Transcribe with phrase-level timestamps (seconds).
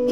[0.00, 0.06] Hi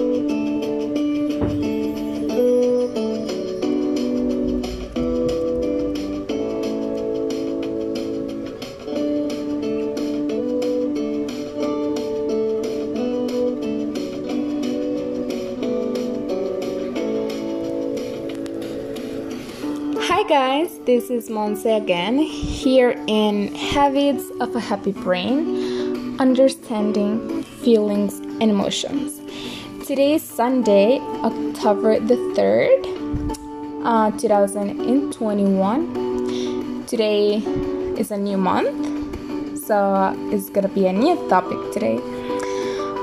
[20.28, 28.50] guys, this is Monse again, here in Habits of a Happy Brain, understanding feelings and
[28.50, 29.25] emotions.
[29.86, 32.82] Today is Sunday, October the 3rd,
[33.84, 36.84] uh, 2021.
[36.88, 37.36] Today
[37.96, 42.00] is a new month, so it's gonna be a new topic today.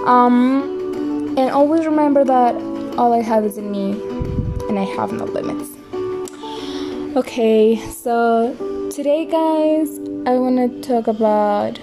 [0.05, 2.53] Um, and always remember that
[2.97, 3.91] all I have is in me,
[4.67, 5.69] and I have no limits.
[7.15, 8.53] Okay, so
[8.91, 11.79] today, guys, I want to talk about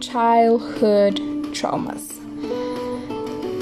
[0.00, 1.20] childhood
[1.52, 2.19] traumas.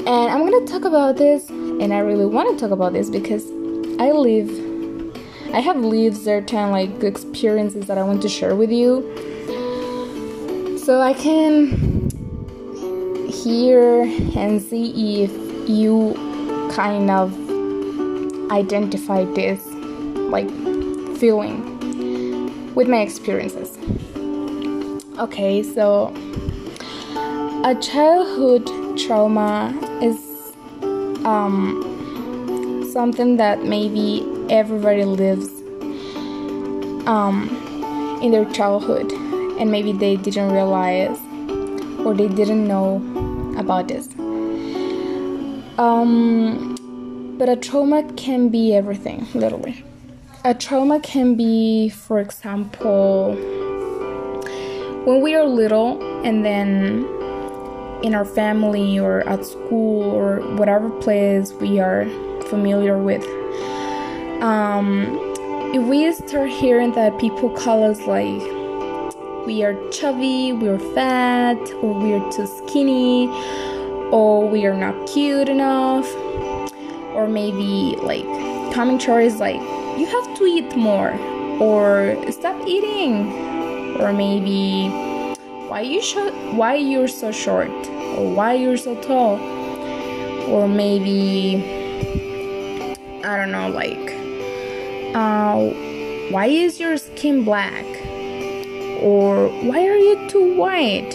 [0.09, 3.45] And I'm gonna talk about this, and I really want to talk about this because
[3.99, 4.49] I live,
[5.53, 9.03] I have lived certain like experiences that I want to share with you.
[10.83, 12.09] So I can
[13.29, 14.01] hear
[14.35, 16.15] and see if you
[16.71, 17.31] kind of
[18.51, 19.63] identify this
[20.33, 20.49] like
[21.19, 23.77] feeling with my experiences.
[25.19, 26.11] Okay, so
[27.63, 30.53] a childhood trauma is
[31.25, 35.49] um, something that maybe everybody lives
[37.07, 37.49] um,
[38.21, 39.11] in their childhood,
[39.59, 41.17] and maybe they didn't realize
[42.05, 43.01] or they didn't know
[43.57, 44.07] about this.
[45.77, 46.75] Um,
[47.37, 49.83] but a trauma can be everything, literally.
[50.45, 53.35] A trauma can be, for example,
[55.05, 57.05] when we are little and then
[58.03, 62.05] in our family or at school or whatever place we are
[62.47, 63.23] familiar with.
[64.41, 65.17] Um,
[65.73, 68.41] if we start hearing that people call us like
[69.45, 73.27] we are chubby, we're fat, or we're too skinny,
[74.11, 76.07] or we are not cute enough,
[77.15, 78.25] or maybe like
[78.73, 79.61] commentaries like
[79.99, 81.11] you have to eat more
[81.59, 85.08] or stop eating or maybe
[85.69, 87.69] why you sh- why you're so short?
[88.17, 89.39] Or why you're so tall?
[90.49, 91.77] Or maybe
[93.23, 94.19] i don't know like
[95.13, 95.57] uh,
[96.29, 97.85] why is your skin black?
[99.01, 101.13] Or why are you too white?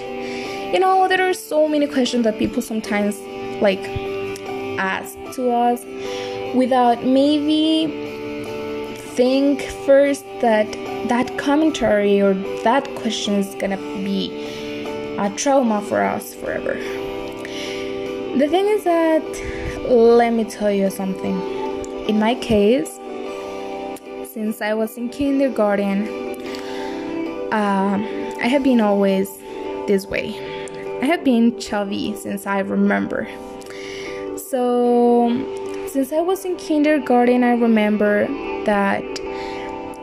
[0.72, 3.20] You know there are so many questions that people sometimes
[3.62, 3.84] like
[4.78, 5.84] ask to us
[6.54, 7.86] without maybe
[9.14, 10.70] think first that
[11.08, 12.34] that commentary or
[12.64, 14.43] that question is gonna be
[15.24, 16.74] a trauma for us forever.
[18.36, 19.22] The thing is that,
[19.88, 21.40] let me tell you something.
[22.08, 22.98] In my case,
[24.30, 26.08] since I was in kindergarten,
[27.50, 27.96] uh,
[28.42, 29.30] I have been always
[29.86, 30.34] this way.
[31.00, 33.26] I have been chubby since I remember.
[34.36, 35.30] So,
[35.86, 38.26] since I was in kindergarten, I remember
[38.64, 39.02] that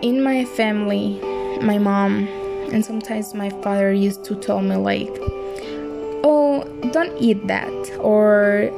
[0.01, 1.19] in my family,
[1.61, 2.27] my mom
[2.71, 5.09] and sometimes my father used to tell me, like,
[6.23, 8.69] oh, don't eat that, or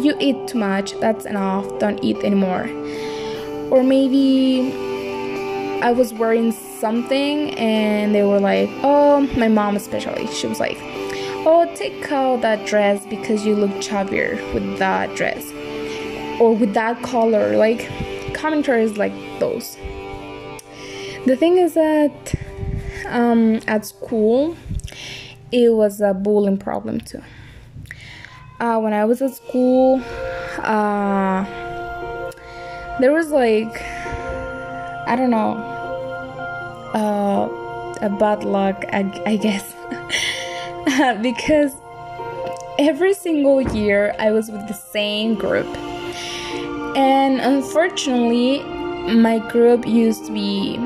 [0.00, 2.68] you eat too much, that's enough, don't eat anymore.
[3.70, 4.72] Or maybe
[5.82, 10.78] I was wearing something and they were like, oh, my mom especially, she was like,
[11.46, 15.44] oh, take out that dress because you look chubbier with that dress
[16.40, 17.56] or with that color.
[17.56, 17.88] Like,
[18.34, 19.76] commentaries like those.
[21.26, 22.34] The thing is that
[23.06, 24.56] um, at school,
[25.52, 27.22] it was a bullying problem too.
[28.60, 30.00] Uh, when I was at school,
[30.58, 31.44] uh,
[33.00, 33.82] there was like,
[35.06, 35.54] I don't know,
[36.94, 37.48] uh,
[38.00, 39.74] a bad luck, I, I guess.
[41.22, 41.74] because
[42.78, 45.66] every single year I was with the same group.
[46.96, 48.62] And unfortunately,
[49.14, 50.78] my group used to be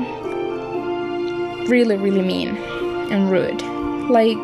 [1.69, 2.57] really, really mean
[3.11, 3.61] and rude.
[4.09, 4.43] Like,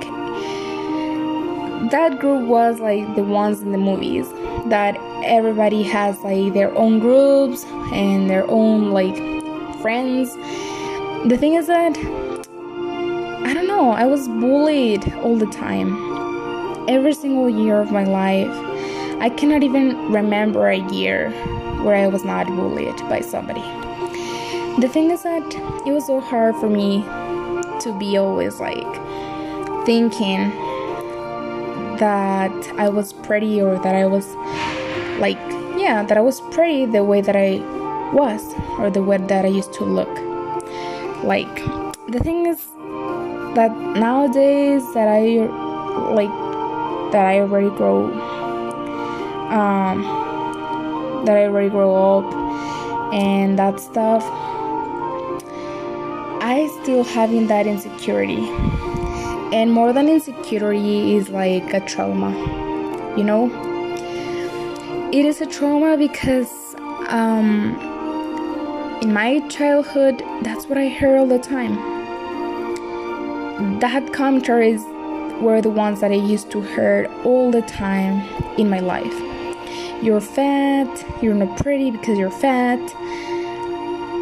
[1.92, 4.28] that group was like the ones in the movies
[4.70, 9.16] that everybody has like their own groups and their own like
[9.82, 10.34] friends.
[11.30, 15.94] The thing is that I don't know, I was bullied all the time.
[16.90, 18.50] Every single year of my life.
[19.22, 21.30] I cannot even remember a year
[21.84, 23.64] where I was not bullied by somebody.
[24.78, 25.42] The thing is that
[25.86, 27.02] it was so hard for me
[27.80, 28.94] to be always like
[29.86, 30.50] thinking
[31.98, 34.28] that I was pretty or that I was
[35.18, 35.40] like,
[35.80, 37.60] yeah, that I was pretty the way that I
[38.12, 40.14] was or the way that I used to look.
[41.24, 41.56] Like,
[42.10, 42.62] the thing is
[43.56, 45.48] that nowadays that I
[46.12, 46.36] like
[47.14, 48.12] that I already grow
[49.52, 50.04] um
[51.26, 52.34] that I already grow up
[53.14, 54.24] and that stuff
[56.48, 58.48] I still having that insecurity
[59.52, 62.32] and more than insecurity is like a trauma
[63.18, 63.50] you know
[65.12, 66.76] it is a trauma because
[67.08, 67.76] um
[69.02, 71.76] in my childhood that's what I heard all the time
[73.80, 74.84] that commentaries
[75.42, 78.22] were the ones that I used to hear all the time
[78.58, 79.18] in my life.
[80.04, 82.80] You're fat, you're not pretty because you're fat.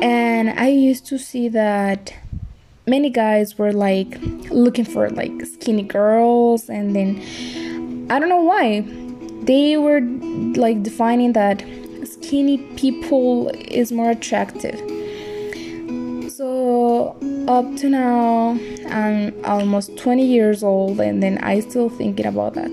[0.01, 2.13] And I used to see that
[2.85, 4.17] many guys were like
[4.49, 8.81] looking for like skinny girls and then I don't know why.
[9.43, 10.01] They were
[10.55, 11.63] like defining that
[12.05, 14.79] skinny people is more attractive.
[16.31, 17.15] So
[17.47, 18.57] up to now
[18.89, 22.71] I'm almost 20 years old and then I still thinking about that.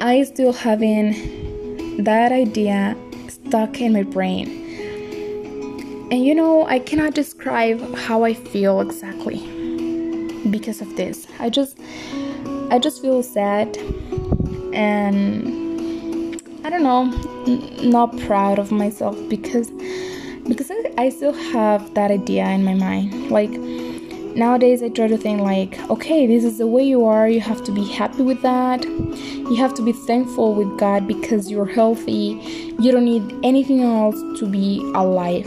[0.00, 2.96] I still having that idea
[3.28, 4.59] stuck in my brain.
[6.10, 9.38] And you know, I cannot describe how I feel exactly
[10.50, 11.26] because of this.
[11.38, 11.78] I just
[12.70, 13.76] I just feel sad
[14.72, 15.60] and
[16.64, 17.04] I don't know,
[17.46, 19.70] n- not proud of myself because
[20.48, 23.30] because I still have that idea in my mind.
[23.30, 27.28] Like nowadays, I try to think like, okay, this is the way you are.
[27.28, 28.84] You have to be happy with that.
[28.84, 32.74] You have to be thankful with God because you're healthy.
[32.80, 35.46] You don't need anything else to be alive.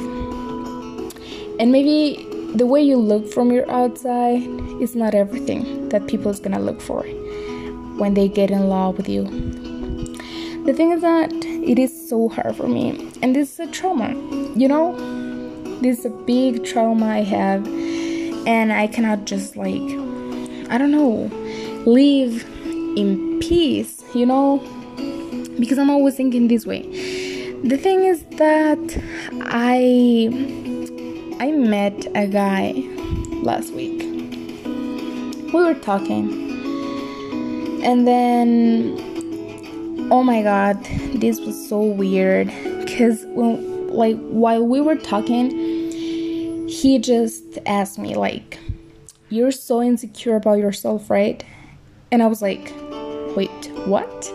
[1.59, 4.41] And maybe the way you look from your outside
[4.81, 7.03] is not everything that people is gonna look for
[7.97, 9.23] when they get in love with you.
[10.65, 14.09] The thing is that it is so hard for me, and this is a trauma,
[14.55, 14.95] you know?
[15.81, 17.67] This is a big trauma I have,
[18.47, 19.81] and I cannot just like,
[20.69, 21.29] I don't know,
[21.85, 22.45] live
[22.97, 24.59] in peace, you know?
[25.59, 26.83] Because I'm always thinking this way.
[27.63, 29.03] The thing is that
[29.41, 30.62] I
[31.39, 32.73] I met a guy
[33.41, 34.01] last week.
[35.53, 36.31] We were talking,
[37.83, 39.13] and then
[40.11, 40.83] oh my god
[41.15, 42.47] this was so weird.
[42.47, 45.51] When like while we were talking
[46.67, 48.59] he just asked me like
[49.29, 51.43] you're so insecure about yourself right?
[52.11, 52.73] And i was like
[53.35, 54.29] wait what?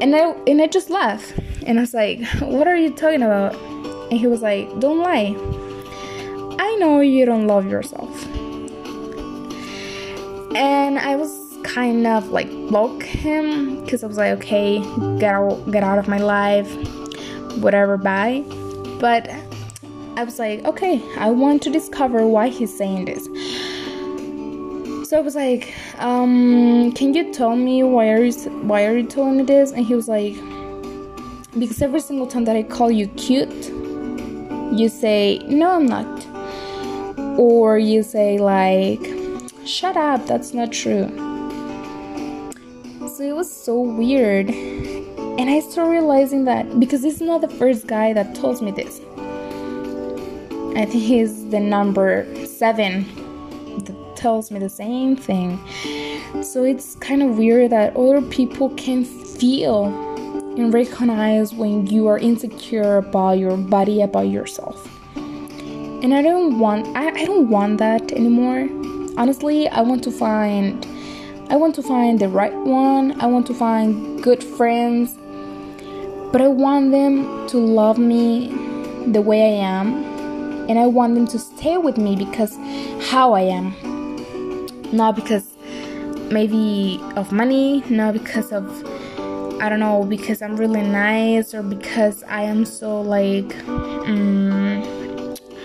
[0.00, 1.34] And i and i just laughed.
[1.66, 3.54] And i was like what are you talking about?
[4.10, 5.34] And he was like don't lie
[6.58, 8.26] i know you don't love yourself
[10.54, 14.80] and i was kind of like block him because I was like, okay,
[15.18, 16.70] get out, get out of my life,
[17.58, 18.44] whatever, bye.
[19.00, 19.30] But
[20.16, 23.24] I was like, okay, I want to discover why he's saying this.
[25.08, 28.32] So I was like, um, can you tell me why are you
[28.62, 29.72] why are you telling me this?
[29.72, 30.34] And he was like,
[31.58, 33.68] because every single time that I call you cute,
[34.72, 36.04] you say no, I'm not,
[37.38, 39.00] or you say like,
[39.64, 41.28] shut up, that's not true
[43.18, 44.48] so it was so weird.
[44.48, 49.00] And I started realizing that because is not the first guy that tells me this.
[50.76, 53.02] I think he's the number seven
[53.84, 55.58] that tells me the same thing.
[56.44, 59.86] So it's kind of weird that other people can feel
[60.56, 64.97] and recognize when you are insecure about your body, about yourself.
[66.02, 68.68] And I don't want I, I don't want that anymore.
[69.16, 70.86] Honestly, I want to find
[71.50, 73.20] I want to find the right one.
[73.20, 75.16] I want to find good friends.
[76.30, 78.48] But I want them to love me
[79.06, 80.04] the way I am.
[80.68, 82.54] And I want them to stay with me because
[83.10, 83.72] how I am.
[84.92, 85.54] Not because
[86.30, 88.66] maybe of money, not because of
[89.60, 94.47] I don't know, because I'm really nice or because I am so like um,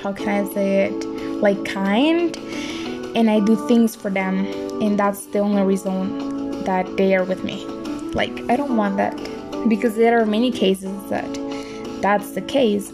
[0.04, 1.06] how can I say it?
[1.42, 2.36] Like kind
[3.16, 4.46] and I do things for them
[4.82, 7.66] and that's the only reason that they are with me.
[8.14, 9.16] Like, I don't want that
[9.70, 11.32] because there are many cases that
[12.02, 12.92] that's the case.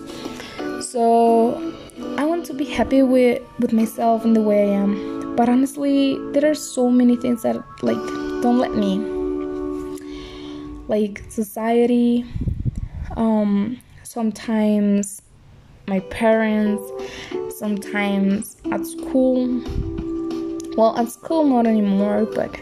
[0.82, 1.74] So,
[2.18, 5.36] I want to be happy with with myself and the way I am.
[5.36, 7.98] But honestly, there are so many things that like
[8.44, 9.00] don't let me.
[10.88, 12.26] Like society,
[13.16, 15.22] um sometimes
[15.90, 16.84] my parents,
[17.58, 19.62] sometimes at school.
[20.78, 22.56] Well, at school, not anymore, but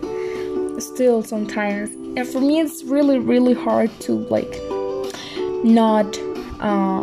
[0.82, 1.90] still sometimes.
[2.18, 4.60] And for me it's really really hard to like
[5.64, 6.18] not
[6.60, 7.02] uh,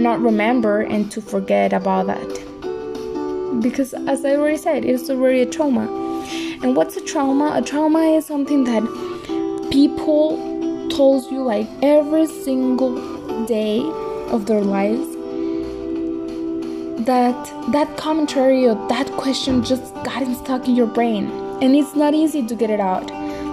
[0.00, 3.60] not remember and to forget about that.
[3.62, 5.86] Because as i already said it's already a trauma.
[6.62, 7.52] And what's a trauma?
[7.54, 8.82] A trauma is something that
[9.70, 10.36] people
[10.90, 13.80] told you like every single day
[14.30, 15.20] of their lives
[17.06, 21.30] that that commentary or that question just got stuck in your brain.
[21.62, 23.08] And it's not easy to get it out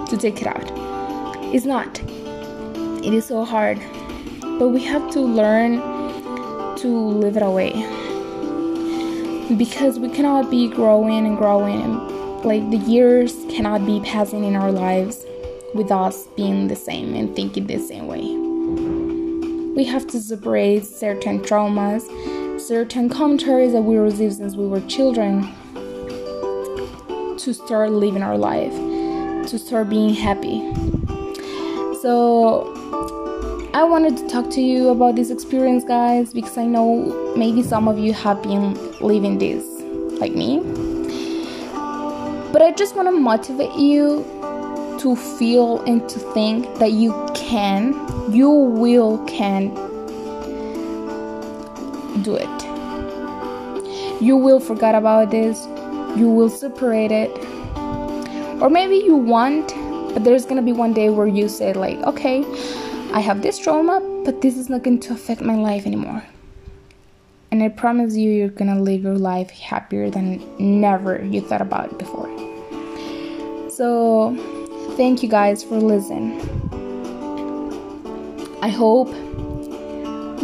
[0.09, 0.71] to take it out.
[1.53, 1.99] It's not.
[3.03, 3.79] It is so hard.
[4.59, 5.77] But we have to learn
[6.77, 7.71] to live it away.
[9.57, 11.81] Because we cannot be growing and growing.
[12.43, 15.25] Like the years cannot be passing in our lives
[15.73, 18.46] with us being the same and thinking the same way
[19.77, 22.03] we have to separate certain traumas
[22.59, 25.41] certain commentaries that we received since we were children
[27.37, 28.73] to start living our life,
[29.47, 30.59] to start being happy.
[32.01, 32.73] So,
[33.73, 37.87] I wanted to talk to you about this experience, guys, because I know maybe some
[37.87, 39.63] of you have been living this
[40.19, 40.59] like me.
[42.51, 44.25] But I just want to motivate you
[44.99, 47.93] to feel and to think that you can,
[48.29, 49.73] you will can
[52.23, 54.21] do it.
[54.21, 55.65] You will forget about this.
[56.17, 57.31] You will separate it.
[58.61, 59.73] Or maybe you want,
[60.13, 62.43] but there's gonna be one day where you say, like, okay,
[63.13, 66.23] I have this trauma, but this is not going to affect my life anymore.
[67.51, 71.97] And I promise you, you're gonna live your life happier than never you thought about
[71.97, 72.29] before.
[73.69, 74.35] So,
[74.97, 76.66] thank you guys for listening.
[78.67, 79.07] I hope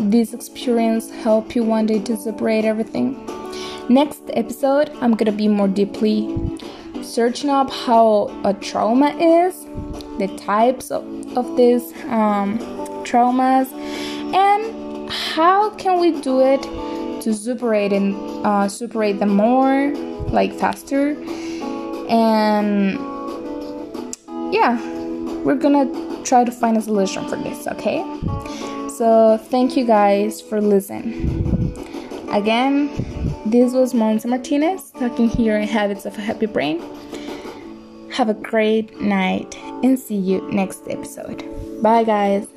[0.09, 3.19] this experience help you one day to separate everything.
[3.89, 6.33] Next episode, I'm gonna be more deeply
[7.01, 9.65] searching up how a trauma is,
[10.19, 11.03] the types of,
[11.37, 12.59] of these um,
[13.03, 13.69] traumas,
[14.33, 16.61] and how can we do it
[17.23, 18.15] to separate and
[18.45, 19.93] uh, separate them more,
[20.29, 21.09] like faster,
[22.07, 22.93] and
[24.53, 24.79] yeah,
[25.43, 27.67] we're gonna try to find a solution for this.
[27.67, 27.99] Okay.
[28.89, 31.13] So, thank you guys for listening.
[32.31, 32.89] Again,
[33.45, 36.81] this was Monse Martinez talking here in Habits of a Happy Brain.
[38.13, 41.45] Have a great night and see you next episode.
[41.83, 42.47] Bye, guys.